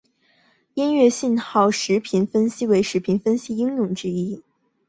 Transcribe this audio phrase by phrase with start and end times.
[0.73, 4.41] 音乐信号时频分析为时频分析应用之一。